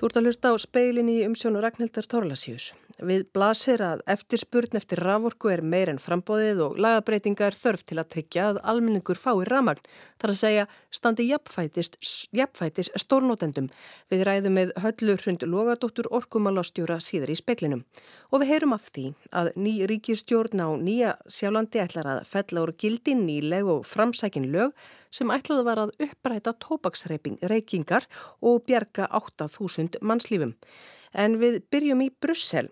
[0.00, 2.70] Þú ert að hlusta á speilin í umsjónu Ragnhildar Torlasjús.
[3.00, 7.96] Við blasir að eftirspurn eftir raforku er meir en frambóðið og lagabreitinga er þörf til
[7.96, 9.80] að tryggja að almenningur fái ramagn.
[10.20, 13.70] Það er að segja standi jafnfætis stórnótendum.
[14.12, 17.86] Við ræðum með höllu hrund logadóttur orkumálástjóra síðar í speklinum.
[18.28, 22.74] Og við heyrum af því að ný ríkistjórn á nýja sjálandi ætlar að fella úr
[22.76, 24.76] gildi nýleg og framsækin lög
[25.10, 28.06] sem ætlaði var að uppræta tópaksreikingar
[28.44, 30.52] og bjerga 8000 mannslífum.
[31.16, 32.68] En við byrjum í Brussel.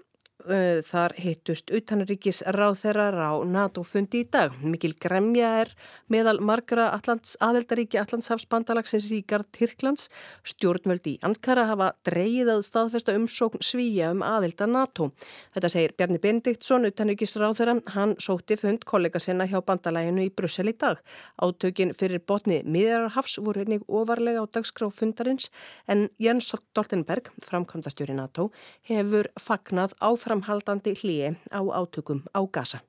[0.47, 4.53] Eh, þar hittust utanríkis ráþerar á NATO-fundi í dag.
[4.63, 5.73] Mikil gremja er
[6.07, 10.07] meðal margra Allands, aðeldaríki Allandshafsbandalagsins í Gard Tyrklands.
[10.47, 15.09] Stjórnvöldi í Ankara hafa dreyið að staðfesta umsókn svíja um aðelda NATO.
[15.57, 17.75] Þetta segir Bjarni Bendiktsson, utanríkis ráþera.
[17.97, 21.03] Hann sótti fund kollega sinna hjá bandalæginu í Brussel í dag.
[21.43, 25.51] Átökin fyrir botni miðararhafs voru einnig ofarlega á dagskráfundarins
[25.91, 28.53] en Jens Stoltenberg, framkvæmdastjóri NATO,
[28.87, 32.81] hefur fagnað áfram áframhaldandi hlýi á átökum á gasa.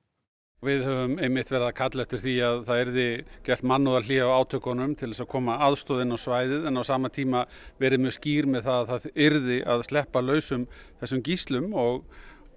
[0.60, 3.04] Við höfum einmitt verið að kalla eftir því að það erði
[3.46, 7.08] gert mannúðar hlýja á átökunum til þess að koma aðstóðin á svæðið en á sama
[7.08, 7.46] tíma
[7.80, 10.66] verið mjög skýr með það að það erði að sleppa lausum
[11.00, 12.04] þessum gíslum og,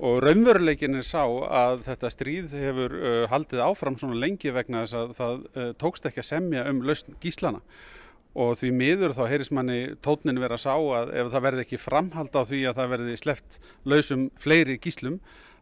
[0.04, 5.00] og raunveruleikin er sá að þetta stríð hefur uh, haldið áfram svona lengi vegna þess
[5.00, 7.64] að það uh, tókst ekki að semja um lausn gíslana
[8.34, 11.82] og því miður þá heyrðis manni tótnin vera að sá að ef það verði ekki
[11.82, 15.20] framhald á því að það verði sleppt lausum fleiri gíslum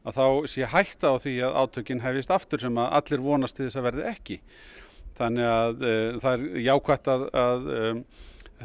[0.08, 3.68] að þá sé hætta á því að átökinn hefist aftur sem að allir vonast til
[3.68, 4.38] þess að verði ekki.
[5.20, 7.82] Þannig að e, það er jákvæmt að, að e,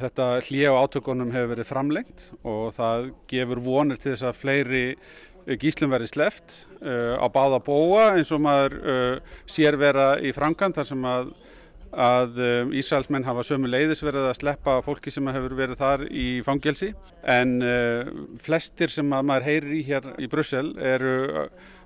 [0.00, 4.84] þetta hlið á átökunum hefur verið framlengt og það gefur vonir til þess að fleiri
[5.60, 8.96] gíslum verði sleft e, á báða bóa eins og maður e,
[9.50, 11.34] sér vera í framkant þar sem að
[11.92, 16.26] að um, Ísraelsmenn hafa sömu leiðis verið að sleppa fólki sem hefur verið þar í
[16.46, 16.92] fangelsi
[17.22, 18.10] en uh,
[18.42, 21.16] flestir sem maður heyrir í hér í Brussel eru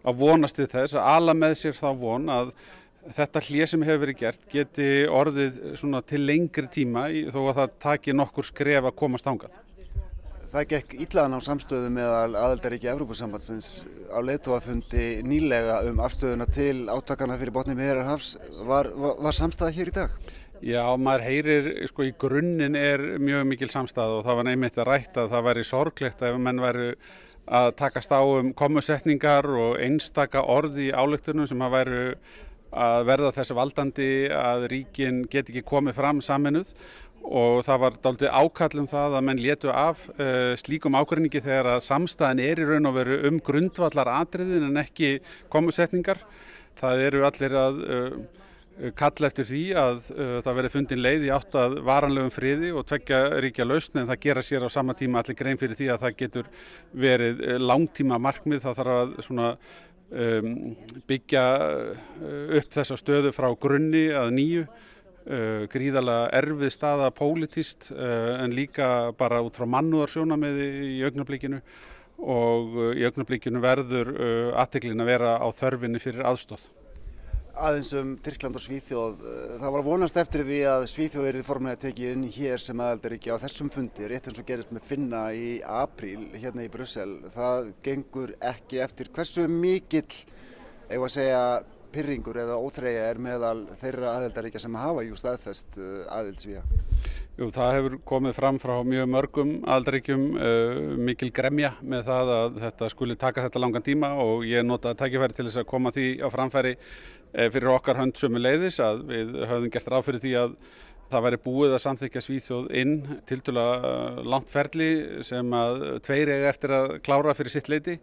[0.01, 2.53] að vonast til þess að ala með sér þá von að
[3.17, 5.61] þetta hlið sem hefur verið gert geti orðið
[6.09, 9.57] til lengri tíma þó að það taki nokkur skref að komast ángað.
[10.51, 17.37] Það gekk íllagan á samstöðu meðal aðeldaríki Evrópusambandsins á leituafundi nýlega um afstöðuna til átakana
[17.39, 18.33] fyrir botni meðarhafs.
[18.67, 20.17] Var, var, var samstæða hér í dag?
[20.59, 24.91] Já, maður heyrir, sko í grunninn er mjög mikil samstæða og það var neymitt að
[24.91, 26.91] rætta að það væri sorglegt ef menn væri
[27.61, 32.05] að takast á um komusetningar og einstaka orði í álöktunum sem að væri
[32.71, 36.75] að verða þessi valdandi að ríkin get ekki komið fram saminuð
[37.27, 41.85] og það var dálítið ákallum það að menn letu af uh, slíkum ákvörningi þegar að
[41.87, 45.19] samstæðin er í raun og veru um grundvallar atriðin en ekki
[45.53, 46.23] komusetningar.
[46.81, 48.19] Það eru allir að uh,
[48.97, 52.89] kalla eftir því að uh, það veri fundin leið í átt að varanlegum friði og
[52.89, 56.07] tveggja ríkja lausn en það gera sér á sama tíma allir grein fyrir því að
[56.07, 56.53] það getur
[57.07, 58.65] verið langtíma markmið.
[58.65, 59.51] Það þarf að svona,
[60.11, 60.55] um,
[61.11, 61.49] byggja
[62.61, 64.71] upp þessa stöðu frá grunni að nýju
[65.21, 71.59] Uh, gríðarlega erfið staða pólitist uh, en líka bara út frá mannúðarsjónameði í augnablikinu
[72.25, 74.15] og uh, í augnablikinu verður
[74.57, 76.65] aðteglin að vera á þörfinni fyrir aðstóð.
[77.53, 79.27] Aðeins um Tyrkland og Svíþjóð,
[79.61, 83.35] það var vonast eftir því að Svíþjóð erið formlega tekið inn hér sem aðeldar ekki
[83.37, 87.19] á þessum fundi, rétt eins og gerist með finna í apríl hérna í Brussel.
[87.35, 90.09] Það gengur ekki eftir hversu mikill,
[90.89, 91.45] eigum að segja,
[91.95, 96.63] pyrringur eða óþreyja er meðal þeirra aðeldaríkja sem hafa jú staðfest uh, aðeldsvíja?
[97.41, 102.61] Jú, það hefur komið fram frá mjög mörgum aðeldaríkjum uh, mikil gremja með það að
[102.67, 106.07] þetta skuli taka þetta langan tíma og ég nota tækifæri til þess að koma því
[106.21, 110.35] á framfæri uh, fyrir okkar hönd sömu leiðis að við höfum gert ráð fyrir því
[110.43, 110.59] að
[111.11, 114.91] það væri búið að samþykja Svíþjóð inn til dala uh, langt ferli
[115.27, 117.99] sem að tveir eiga eftir að klára fyrir sitt leiti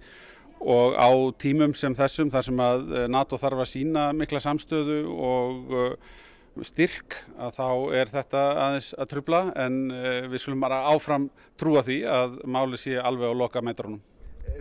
[0.60, 1.10] og á
[1.40, 6.18] tímum sem þessum þar sem að eh, NATO þarf að sína mikla samstöðu og eh,
[6.66, 7.70] styrk að þá
[8.00, 12.80] er þetta aðeins að trubla en eh, við skulum bara áfram trúa því að máli
[12.82, 14.02] sé alveg á loka metrunum.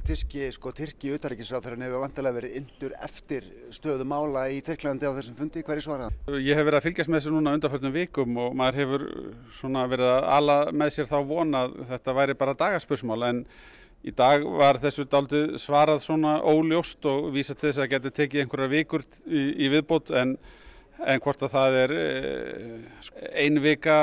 [0.06, 5.36] Tyrki, sko, Tyrki utaríkisráþurinn hefur vantilega verið yndur eftir stöðu mála í Tyrklandi á þessum
[5.38, 5.62] fundi.
[5.64, 6.16] Hver er svarað?
[6.42, 9.06] Ég hef verið að fylgjast með þessu núna undanförnum vikum og maður hefur
[9.62, 13.44] verið að ala með sér þá vona að þetta væri bara dagaspursmál en
[14.06, 18.44] Í dag var þessu daldið svarað svona óljóst og vísa til þess að geti tekið
[18.44, 20.36] einhverja vikur í, í viðbót en,
[21.02, 22.74] en hvort að það er eh,
[23.42, 23.96] ein vika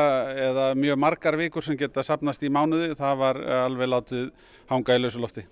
[0.50, 4.31] eða mjög margar vikur sem geta sapnast í mánuði, það var alveg látið
[4.74, 5.45] hanga í lausu lofti.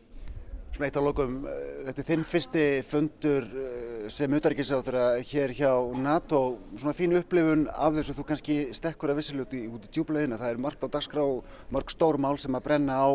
[0.71, 4.97] Svona eitt á lokum, eh, þetta er þinn fyrsti fundur eh, sem auðarrikiðsáður
[5.31, 6.41] hér hjá NATO,
[6.75, 10.57] svona þín upplifun af þessu þú kannski stekkur að vissiluti út í djúblegin að það
[10.57, 11.23] er margt á dagskrá,
[11.71, 13.11] marg stór mál sem að brenna á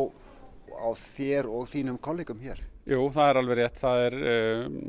[0.76, 2.62] á þér og þínum kollegum hér?
[2.86, 3.78] Jú, það er alveg rétt.
[3.82, 4.80] Það er, um,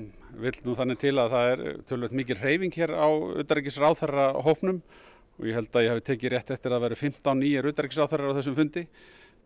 [0.44, 4.82] vill nú þannig til að það er tölvöld mikil reyfing hér á auðarriksráþarra hópnum
[5.38, 8.38] og ég held að ég hafi tekið rétt eftir að vera 15 nýjar auðarriksráþarra á
[8.38, 8.86] þessum fundi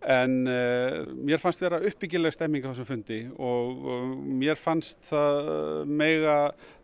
[0.02, 5.86] en uh, mér fannst vera uppbyggileg stemming á þessum fundi og, og mér fannst það
[5.86, 6.38] mega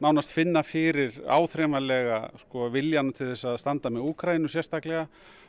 [0.03, 5.07] nánast finna fyrir áþreifanlega sko, viljan til þess að standa með Úkrænu sérstaklega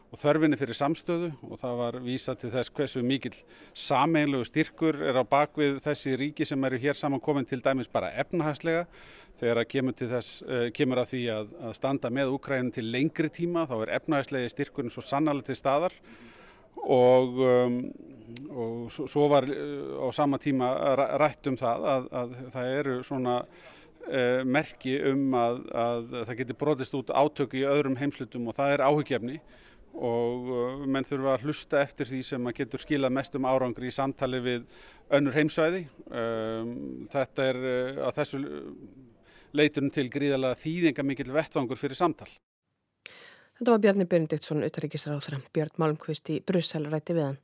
[0.08, 1.30] og þörfinni fyrir samstöðu.
[1.44, 3.36] Og það var vísa til þess hversu mikill
[3.76, 8.86] sameilegu styrkur er á bakvið þessi ríki sem eru hér samankomin til dæmis bara efnahagslega.
[9.38, 13.30] Þegar að kemur, þess, uh, kemur að því að, að standa með Úkrænu til lengri
[13.30, 16.00] tíma þá er efnahagslegi styrkurinn svo sannarlega til staðar
[16.76, 17.78] og, um,
[18.50, 20.72] og svo var uh, á sama tíma
[21.20, 26.60] rætt um það að, að það eru svona uh, merki um að, að það getur
[26.64, 29.40] brotist út átöku í öðrum heimslutum og það er áhugjefni
[29.98, 33.90] og uh, menn þurfa að hlusta eftir því sem að getur skilað mest um árangri
[33.90, 34.66] í samtali við
[35.14, 35.86] önnur heimsvæði.
[36.10, 36.74] Um,
[37.12, 38.42] þetta er uh, að þessu
[39.56, 42.28] leitunum til gríðalega þýðinga mikil vettvangur fyrir samtal.
[43.58, 47.38] Þetta var Bjarni Benediktsson, utaríkisráþra, Björn Malmqvist í Brussel rætti við hann.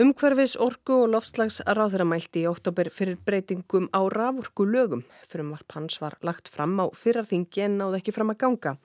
[0.00, 5.00] Umhverfis orgu og loftslags ráðuramælti í oktober fyrir breytingum á rafurku lögum.
[5.24, 8.76] Frumvarp hans var lagt fram á fyrarþingi en náði ekki fram að ganga.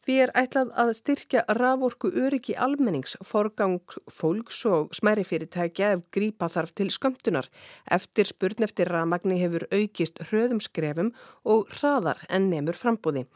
[0.00, 6.48] Því er ætlað að styrkja raforku öryggi almennings, forgang fólks og smæri fyrirtækja ef grípa
[6.48, 7.50] þarf til skömmtunar.
[7.84, 11.12] Eftir spurn eftir ramagni hefur aukist hröðum skrefum
[11.44, 13.26] og hraðar en nefnur frambúði.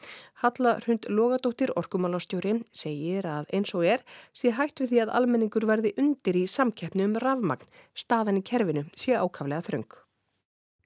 [0.40, 4.00] Halla Hrund Logadóttir, orkumálástjóri, segir að eins og er
[4.32, 7.68] sé hægt við því að almenningur verði undir í samkeppni um rafmagn.
[7.92, 10.00] Staðan í kerfinu sé ákaflega þröng.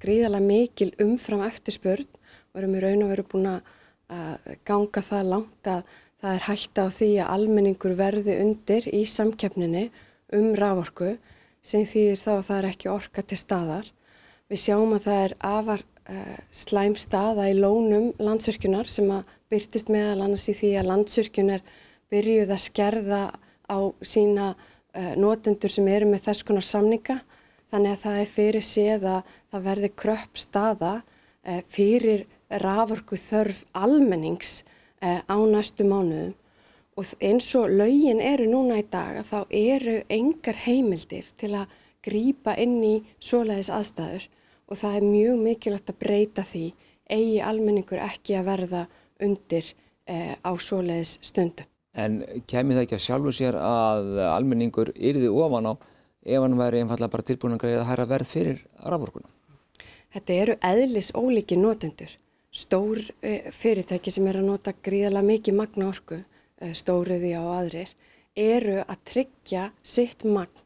[0.02, 2.18] Gríðala mikil umfram eftir spurn
[2.58, 3.74] erum í raun og veru búin að
[4.08, 9.04] að ganga það langt að það er hægt á því að almenningur verði undir í
[9.06, 9.88] samkeppninni
[10.34, 11.16] um raforku
[11.64, 13.90] sem þýðir þá að það er ekki orka til staðar.
[14.48, 19.92] Við sjáum að það er afar uh, slæm staða í lónum landsvirkjunar sem að byrtist
[19.92, 21.66] meðal annars í því að landsvirkjunar
[22.12, 23.22] byrjuð að skerða
[23.68, 27.20] á sína uh, notendur sem eru með þess konar samninga
[27.68, 33.64] þannig að það er fyrir séð að það verði kröpp staða uh, fyrir raforku þörf
[33.76, 34.62] almennings
[35.02, 36.34] eh, á næstu mánuðum
[36.98, 41.74] og eins og laugin eru núna í dag að þá eru engar heimildir til að
[42.02, 44.28] grýpa inn í svoleiðis aðstæður
[44.68, 46.64] og það er mjög mikilvægt að breyta því
[47.08, 48.82] eigi almenningur ekki að verða
[49.22, 49.70] undir
[50.08, 51.66] eh, á svoleiðis stundu.
[51.98, 52.20] En
[52.50, 55.74] kemur það ekki að sjálfu sér að almenningur yrði ofan á
[56.28, 59.30] ef hann væri einfallega bara tilbúin að greiða að hæra verð fyrir raforkuna?
[60.14, 62.12] Þetta eru eðlis ólíki notendur
[62.58, 66.22] stór eh, fyrirtæki sem er að nota gríðala mikið magna orku,
[66.58, 67.92] eh, stóriði á aðrir,
[68.34, 70.64] eru að tryggja sitt magn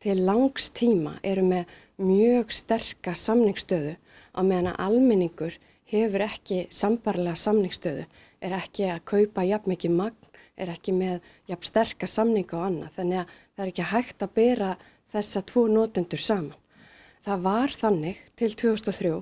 [0.00, 1.70] til langs tíma, eru með
[2.00, 3.96] mjög sterka samningsstöðu
[4.34, 5.58] á meðan að almenningur
[5.88, 8.06] hefur ekki sambarlega samningsstöðu,
[8.44, 11.20] er ekki að kaupa jafn mikið magn, er ekki með
[11.50, 12.90] jafn sterka samninga og annað.
[12.98, 14.72] Þannig að það er ekki hægt að bera
[15.14, 16.60] þessa tvo notendur saman.
[17.24, 19.14] Það var þannig til 2003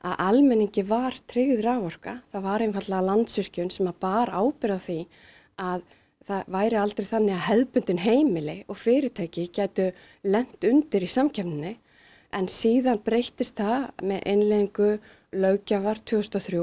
[0.00, 2.20] að almenningi var tryggð rávorka.
[2.32, 4.98] Það var einfallega landsvirkjun sem að bar ábyrða því
[5.60, 5.84] að
[6.30, 9.90] það væri aldrei þannig að hefbundin heimili og fyrirtæki getu
[10.24, 11.74] lend undir í samkjöfninni
[12.36, 14.90] en síðan breytist það með einlengu
[15.34, 16.62] lögjafar 2003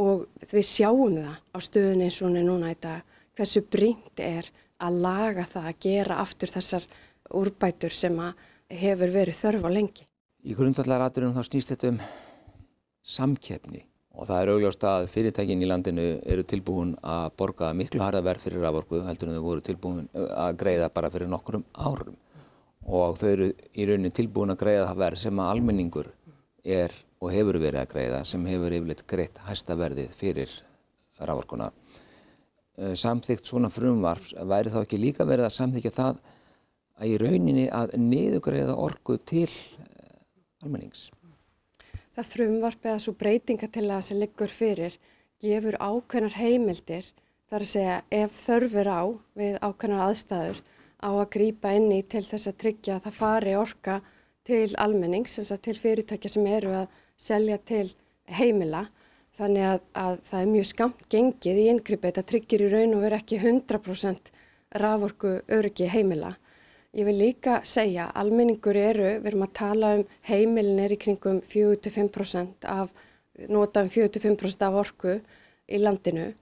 [0.00, 4.48] og við sjáum það á stöðunni eins og núna dag hversu brínt er
[4.80, 6.86] að laga það að gera aftur þessar
[7.36, 10.06] úrbætur sem að hefur verið þörf á lengi.
[10.44, 12.00] Í grundallar aðurum þá snýst þetta um
[13.10, 13.84] samkeppni.
[14.18, 18.46] Og það er augljóst að fyrirtækin í landinu eru tilbúin að borga miklu harða verð
[18.46, 22.16] fyrir raforku heldur en þau voru tilbúin að greiða bara fyrir nokkurum árum.
[22.90, 26.10] Og þau eru í rauninni tilbúin að greiða það verð sem að almenningur
[26.64, 30.56] er og hefur verið að greiða sem hefur yfirleitt greitt hæsta verðið fyrir
[31.20, 31.70] raforkuna.
[32.96, 36.20] Samþygt svona frumvarp væri þá ekki líka verið að samþykja það
[37.00, 39.48] að í rauninni að niðugreiða orku til
[40.64, 41.08] almennings
[42.16, 44.98] það frumvarp eða svo breytingatilla sem liggur fyrir
[45.40, 47.06] gefur ákveðnar heimildir
[47.50, 49.02] þar að segja ef þörfur á
[49.40, 50.62] við ákveðnar aðstæður
[51.00, 54.00] á að grýpa inn í til þess að tryggja að það fari orka
[54.46, 57.86] til almennings, til fyrirtækja sem eru að selja til
[58.26, 58.86] heimila.
[59.40, 63.04] Þannig að, að það er mjög skamt gengið í inngripi, þetta tryggir í raun og
[63.06, 64.32] veru ekki 100%
[64.82, 66.34] raforku öryggi heimila.
[66.90, 71.36] Ég vil líka segja, almenningur eru, við erum að tala um heimilin er í kringum
[71.46, 72.88] 45% af,
[73.46, 75.12] nota um 45% af orku
[75.70, 76.32] í landinu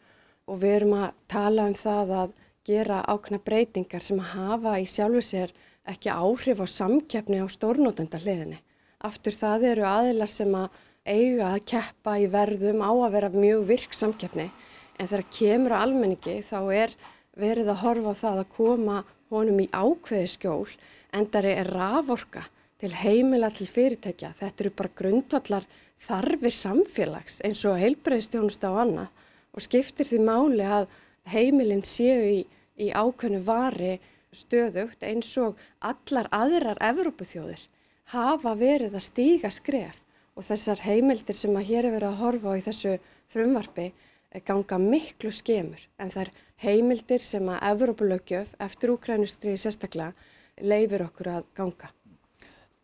[0.49, 2.33] og við erum að tala um það að
[2.65, 5.53] gera ákveðna breytingar sem hafa í sjálfu sér
[5.93, 8.63] ekki áhrif á samkeppni á stórnótenda hliðinni.
[9.05, 13.69] Aftur það eru aðilar sem að eiga að keppa í verðum á að vera mjög
[13.69, 14.49] virk samkeppni
[14.97, 16.97] en þegar kemur á almenningi þá er
[17.37, 18.99] verið að horfa á það að koma
[19.31, 20.69] honum í ákveði skjól
[21.15, 22.45] endari er raforka
[22.79, 24.35] til heimila til fyrirtækja.
[24.39, 25.67] Þetta eru bara grundvallar
[26.07, 30.87] þarfir samfélags eins og heilbreyðstjónusta og annað og skiptir því máli að
[31.29, 32.39] heimilin séu í,
[32.79, 33.97] í ákveðnu vari
[34.35, 37.65] stöðugt eins og allar aðrar Evrópuþjóðir
[38.13, 39.99] hafa verið að stíga skref
[40.39, 42.93] og þessar heimildir sem að hér er verið að horfa á í þessu
[43.33, 50.13] frumvarfi eh, ganga miklu skemur en það er heimildir sem að Evrópulögjöf eftir úkrænustriði sérstaklega
[50.59, 51.91] leifir okkur að ganga.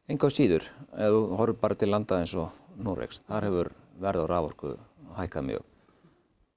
[0.08, 3.70] Enga á síður, ef þú horfur bara til landa eins og Norregs, þar hefur
[4.02, 4.74] verð á rávorku
[5.16, 5.70] hækkað mjög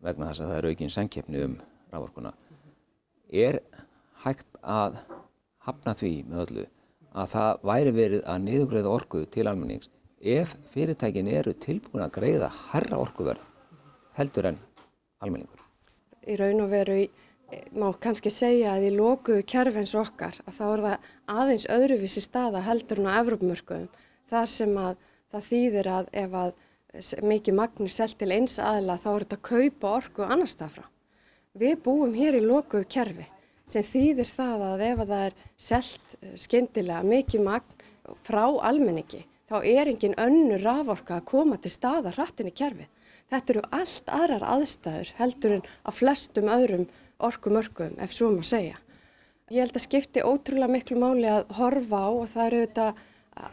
[0.03, 1.53] vegna þess að það eru ekki einn senkjefni um
[1.93, 2.33] rávorkuna.
[3.33, 3.61] Er
[4.23, 4.99] hægt að
[5.67, 6.65] hafna því með öllu
[7.17, 9.89] að það væri verið að niðugreiða orku til almennings
[10.21, 13.45] ef fyrirtækin eru tilbúin að greiða herra orkuverð
[14.17, 14.59] heldur en
[15.21, 15.56] almenningur?
[16.27, 17.07] Í raun og veru í
[17.79, 22.63] má kannski segja að í lókuðu kjærfeins okkar að þá er það aðeins öðruvísi staða
[22.65, 24.97] heldur en á Evrópumörkuðum þar sem að
[25.31, 26.51] það þýðir að ef að
[27.23, 30.85] mikið magnir selt til eins aðla þá er þetta að kaupa orku annar stað frá.
[31.57, 33.27] Við búum hér í lókuðu kjærfi
[33.67, 37.73] sem þýðir það að ef að það er selt eh, skindilega mikið magn
[38.27, 42.87] frá almenningi þá er engin önnu raforka að koma til staða hrattin í kjærfi.
[43.27, 46.85] Þetta eru allt aðrar aðstæður heldur en á flestum öðrum
[47.19, 48.77] orkumörkum ef svo maður segja.
[49.51, 52.87] Ég held að skipti ótrúlega miklu máli að horfa á og það eru þetta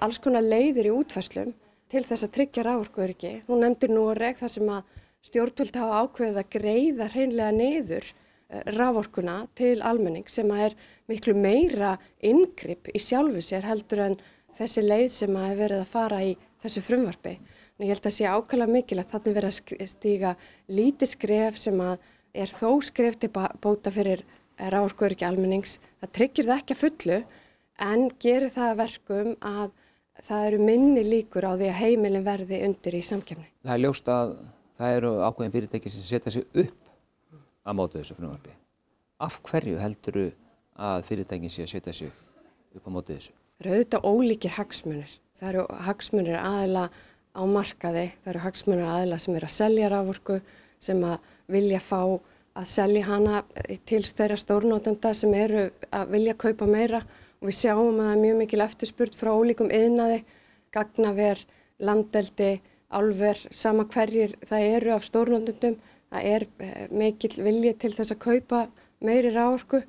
[0.07, 1.55] alls konar leiðir í útfæslum
[1.93, 3.33] til þess að tryggja rávorkuöryggi.
[3.47, 8.09] Þú nefndir nú að reg það sem að stjórnvöld hafa ákveðið að greiða hreinlega niður
[8.11, 10.79] eh, rávorkuna til almenning sem að er
[11.11, 14.19] miklu meira yngripp í sjálfu sér heldur en
[14.59, 17.39] þessi leið sem að er verið að fara í þessu frumvarfi.
[17.75, 20.35] En ég held að sé ákveðlega mikil að þannig verið að stíga
[20.71, 24.23] lítið skref sem að er þó skref til bóta fyrir
[24.59, 25.81] ráðurkvörki almennings.
[26.03, 27.19] Það tryggir það ekki að fullu
[27.83, 29.73] en gerir það verkum að
[30.29, 33.49] það eru minni líkur á því að heimilin verði undir í samkjöfni.
[33.67, 34.35] Það er ljóst að
[34.79, 36.93] það eru ákveðin fyrirtæki sem setja sig upp
[37.65, 38.55] að móta þessu frumvarfi.
[39.25, 40.21] Af hverju heldur
[40.75, 42.15] að fyrirtækin sé að setja sig
[42.75, 43.35] upp að móta þessu?
[43.59, 45.19] Það eru auðvitað ólíkir hagsmunir.
[45.35, 46.85] Það eru hagsmunir aðila
[47.35, 50.39] á markaði, það eru hagsmunir aðila sem eru að selja rávorku
[50.83, 51.17] sem að
[51.51, 52.01] vilja fá
[52.55, 53.41] að selja hana
[53.89, 57.03] til þeirra stórnótenda sem eru að vilja kaupa meira.
[57.43, 60.21] Og við sjáum að það er mjög mikil eftirspurt frá ólíkum yðnaði,
[60.73, 61.43] gagnaver,
[61.83, 62.53] landeldi,
[62.95, 65.77] álver, sama hverjir það eru af stórnótendum,
[66.15, 68.63] það er eh, mikil vilja til þess að kaupa
[69.05, 69.83] meiri ráorku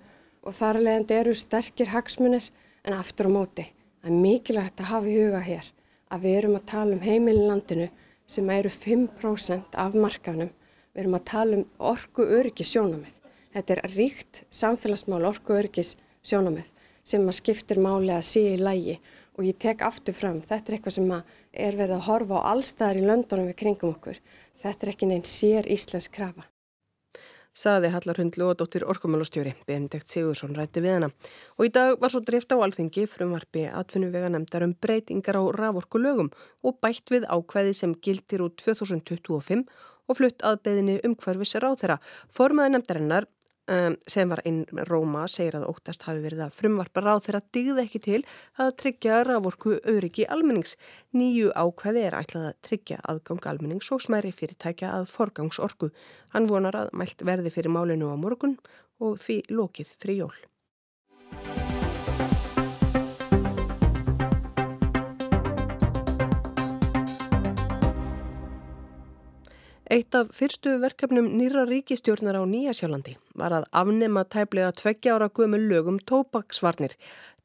[0.45, 2.49] og þar alveg eru sterkir hagsmunir.
[2.85, 3.63] En aftur á móti.
[4.01, 5.74] Það er mikilvægt að hafa í huga hér
[6.11, 7.89] að við erum að tala um heimilin landinu
[8.27, 10.53] sem eru 5% af markanum
[10.95, 13.15] Við erum að tala um orku öryggis sjónamið.
[13.51, 16.69] Þetta er ríkt samfélagsmál orku öryggis sjónamið
[17.03, 18.95] sem að skiptir máli að sé í lægi
[19.35, 20.39] og ég tek aftur fram.
[20.39, 24.23] Þetta er eitthvað sem er verið að horfa á allstæðar í löndunum við kringum okkur.
[24.63, 26.47] Þetta er ekki neinn sér Íslands krafa.
[27.55, 31.07] Saði Hallar Hundlu og dóttir Orkumálustjóri, Benedikt Sigursson rætti við hana.
[31.55, 35.43] Og í dag var svo drift á alþingi frumvarfi atfinnu vega nefndar um breytingar á
[35.55, 36.33] raforku lögum
[36.67, 39.63] og bætt við ákveði sem gildir úr 2025
[40.05, 41.97] og flutt aðbeðinni umhverfis ráð þeirra.
[42.27, 43.29] Formaði nefndarinnar
[43.71, 47.85] um, sem var einn Róma segir að óttast hafi verið að frumvarpa ráð þeirra digði
[47.85, 48.21] ekki til
[48.61, 50.75] að tryggja rávorku öryggi almennings.
[51.15, 55.91] Nýju ákveði er ætlað að tryggja aðgang almennings og smæri fyrirtækja að forgangsorku.
[56.35, 58.59] Hann vonar að mælt verði fyrir málinu á morgun
[59.01, 60.35] og því lokið fri jól.
[69.85, 75.59] Eitt af fyrstu verkefnum nýra ríkistjórnar á Nýjasjálandi var að afnema tæplega tveggja ára guðmu
[75.61, 76.95] lögum tópaksvarnir.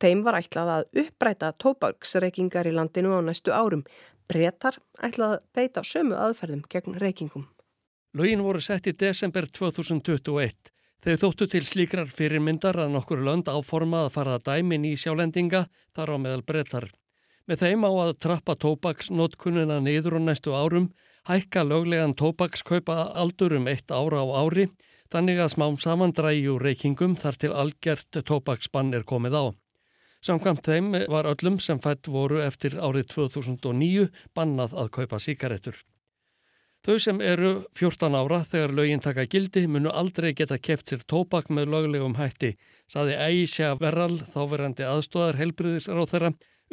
[0.01, 3.83] Þeim var ætlað að uppræta tópaksreikingar í landinu á næstu árum.
[4.25, 7.45] Bretar ætlað að beita sömu aðferðum gegn reikingum.
[8.17, 10.73] Lögin voru sett í desember 2021.
[11.05, 15.67] Þeir þóttu til slíkrar fyrirmyndar að nokkur lönd áforma að fara að dæmin í sjálendinga
[15.93, 16.89] þar á meðal bretar.
[17.45, 20.89] Með þeim á að trappa tópaksnótkunina niður á næstu árum
[21.29, 24.69] hækka löglegan tóbakskaupa aldur um eitt ára á ári
[25.13, 29.45] þannig að smám saman dræju reykingum þar til algjert tóbaksbann er komið á.
[30.21, 35.79] Samkvæmt þeim var öllum sem fætt voru eftir árið 2009 bannað að kaupa síkaretur.
[36.85, 41.51] Þau sem eru 14 ára þegar lögin taka gildi munu aldrei geta keft sér tóbak
[41.53, 42.55] með löglegum hætti,
[42.89, 46.31] saði Æsja Verral, þáverandi aðstóðar helbriðisráð þeirra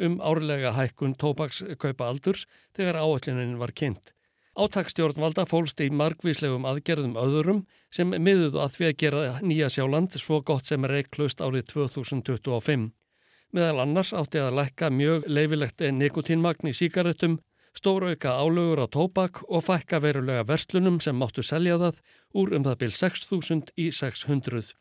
[0.08, 4.14] um árlega hækkun tóbakskaupa aldurs þegar áallunin var kynnt.
[4.58, 7.60] Átaksstjórnvalda fólst í margvíslegum aðgerðum öðrum
[7.94, 12.88] sem miðuðu að því að gera Nýja Sjáland svo gott sem reiklust árið 2025.
[13.54, 17.38] Meðal annars átti að lækka mjög leifilegt nikotínmagn í síkaretum
[17.78, 22.02] stórauka álögur á tóbak og fækka verulega verslunum sem máttu selja það
[22.34, 24.74] úr um það byl 6.000 í 600.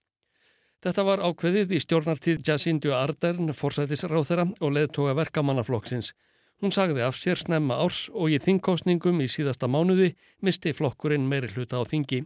[0.82, 6.14] Þetta var ákveðið í stjórnartíð Jacindu Ardern, forsætisráþera og leðtoga verkamannaflokksins.
[6.58, 11.52] Hún sagði af sér snemma árs og í þingkostningum í síðasta mánuði misti flokkurinn meiri
[11.54, 12.24] hluta á þingi.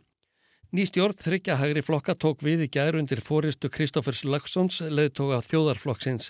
[0.72, 6.30] Ný stjórn þryggja hægri flokka tók við í gærundir fóristu Kristófers Lagsons leðtoga þjóðarflokksins.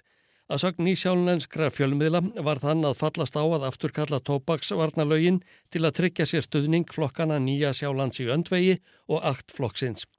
[0.49, 5.37] Að sögn í sjálfnenskra fjölmiðla var þann að fallast á að afturkalla tópaksvarnalögin
[5.69, 8.79] til að tryggja sér stuðning flokkana nýja sjálflands í öndvegi
[9.13, 10.09] og akt flokksins.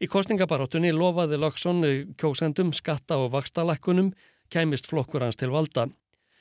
[0.00, 1.82] Í kostningabaróttunni lofaði Lóksson
[2.16, 4.14] kjósendum skatta og vakstalækkunum
[4.48, 5.90] kæmist flokkur hans til valda.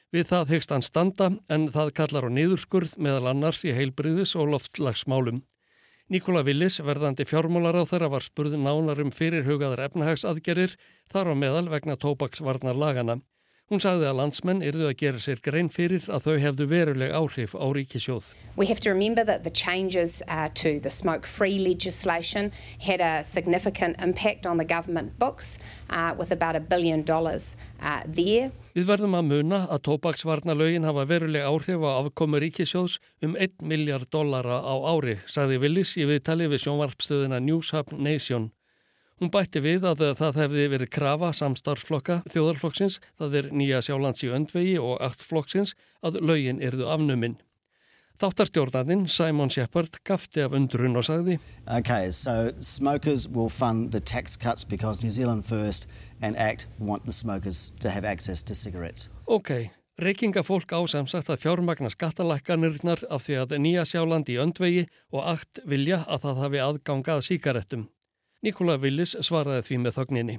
[0.10, 4.48] Við það hyggst hann standa en það kallar á niðurskurð meðal annars í heilbriðis og
[4.56, 5.44] loftlagsmálum.
[6.10, 10.74] Nikola Willis, verðandi fjármólar á þeirra, var spurð nánar um fyrirhugaðar efnahagsadgerir
[11.14, 13.20] þar á meðal vegna tópaksvarnar lagana.
[13.70, 17.52] Hún sagði að landsmenn yrðu að gera sér grein fyrir að þau hefðu veruleg áhrif
[17.54, 18.32] á ríkisjóð.
[18.58, 24.02] We have to remember that the changes uh, to the smoke-free legislation had a significant
[24.02, 25.60] impact on the government books
[25.92, 28.50] uh, with about a billion dollars uh, there.
[28.74, 34.10] Við verðum að muna að tópaksvarnalögin hafa veruleg áhrif á afkomi ríkisjóðs um 1 miljard
[34.10, 38.50] dollara á ári, sagði Willis í viðtali við sjónvarpstöðina News Hub Nation.
[39.20, 44.32] Hún bætti við að það hefði verið krafa samstarflokka þjóðarflokksins, það er nýja sjálands í
[44.32, 47.36] öndvegi og aktflokksins að laugin erðu afnuminn.
[48.20, 54.40] Þáttarstjórnarnin Simon Shepard gafti af undrun og sagði Okay, so smokers will fund the tax
[54.40, 55.88] cuts because New Zealand First
[56.22, 59.10] and ACT want the smokers to have access to cigarettes.
[59.28, 65.24] Ok, reykingafólk á samsagt að fjármagna skattalækkanirnar af því að nýja sjáland í öndvegi og
[65.36, 67.90] ACT vilja að það hafi aðgangað síkaretum.
[68.40, 70.36] Nikola Willis svaraði því með þögninni.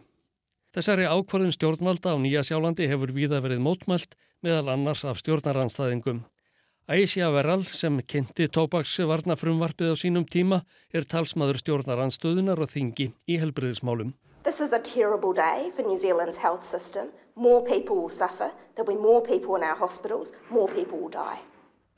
[0.73, 6.23] Þessari ákvarðin stjórnvalda á Nýja sjálandi hefur víða verið mótmælt meðal annars af stjórnaranstæðingum.
[6.89, 10.63] Æsja Verral sem kynnti tópaksvarna frumvarpið á sínum tíma
[10.97, 14.15] er talsmaður stjórnaranstöðunar og þingi í helbriðismálum.
[14.49, 17.13] This is a terrible day for New Zealand's health system.
[17.37, 21.45] More people will suffer, there'll be more people in our hospitals, more people will die.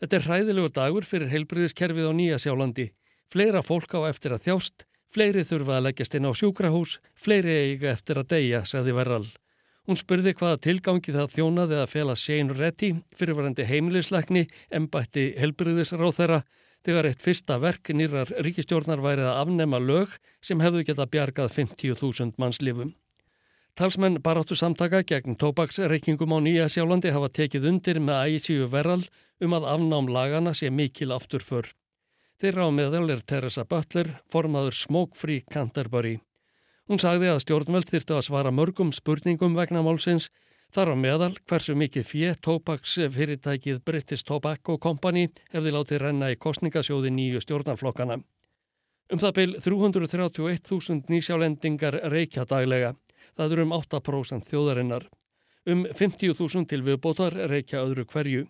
[0.02, 2.90] Þetta er hræðilegu dagur fyrir helbriðiskerfið á Nýja sjálandi.
[3.30, 7.90] Fleira fólk á eftir að þjást Fleiri þurfa að leggjast inn á sjúkrahús, fleiri eiga
[7.92, 9.27] eftir að deyja, sagði Verral.
[9.85, 16.38] Hún spurði hvaða tilgangi það þjónaði að fela Shane Reddy, fyrirvarandi heimilisleikni, embætti helbriðisráð þeirra,
[16.87, 22.40] þegar eitt fyrsta verk nýrar ríkistjórnar værið að afnema lög sem hefðu geta bjargað 50.000
[22.40, 22.94] mannslifum.
[23.77, 29.05] Talsmenn baráttu samtaka gegn tóbaksreikingum á Nýja sjálandi hafa tekið undir með æsíu Verral
[29.44, 31.68] um að afnám lagana sé mikil aftur fyrr.
[32.42, 36.16] Þeirra á meðal er Teresa Butler, formaður Smoke Free Canterbury.
[36.90, 40.26] Hún sagði að stjórnveld þyrtu að svara mörgum spurningum vegna málsins,
[40.74, 46.38] þar á meðal hversu mikið fjö tópaks fyrirtækið British Tobacco Company hefði látið renna í
[46.42, 48.18] kostningasjóði nýju stjórnanflokkana.
[49.14, 52.96] Um það byl 331.000 nýsjálendingar reykja daglega,
[53.38, 55.07] það eru um 8% þjóðarinnar.
[55.70, 58.48] Um 50.000 til viðbótar reykja öðru hverju.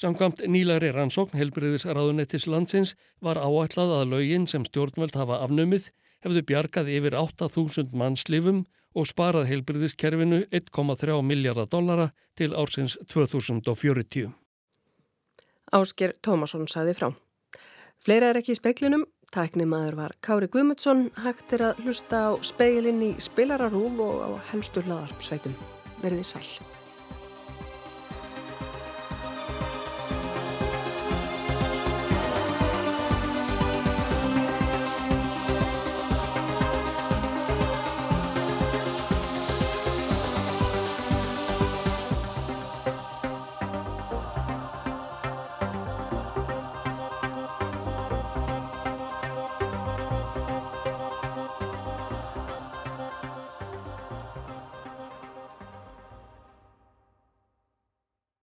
[0.00, 5.90] Samkvamt nýlari rannsókn helbriðisraðunettis landsins var áætlað að laugin sem stjórnvöld hafa afnumið
[6.24, 8.62] hefðu bjargað yfir 8.000 mannslifum
[8.96, 14.32] og sparað helbriðiskerfinu 1,3 miljardar dollara til ársins 2040.
[15.76, 17.10] Ásker Tómasson saði frá.
[18.00, 19.04] Fleira er ekki í speiklinum.
[19.30, 24.82] Tæknimaður var Kári Guðmundsson, hægt er að hlusta á speilin í spilararúm og á helstu
[24.88, 25.54] hlaðarpsveitum.
[26.00, 26.79] Verðið sæl.